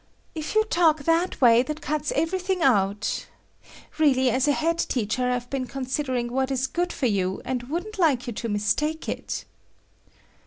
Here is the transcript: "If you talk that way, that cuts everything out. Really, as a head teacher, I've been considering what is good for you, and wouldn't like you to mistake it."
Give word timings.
"If 0.33 0.55
you 0.55 0.63
talk 0.63 1.03
that 1.03 1.39
way, 1.41 1.61
that 1.61 1.79
cuts 1.79 2.11
everything 2.13 2.63
out. 2.63 3.27
Really, 3.99 4.31
as 4.31 4.47
a 4.47 4.51
head 4.51 4.79
teacher, 4.79 5.29
I've 5.29 5.47
been 5.51 5.67
considering 5.67 6.31
what 6.31 6.49
is 6.49 6.65
good 6.65 6.91
for 6.91 7.05
you, 7.05 7.39
and 7.45 7.61
wouldn't 7.69 7.99
like 7.99 8.25
you 8.25 8.33
to 8.33 8.49
mistake 8.49 9.07
it." 9.07 9.45